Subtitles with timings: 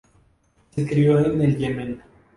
[0.73, 2.01] Se crió en el Yemen.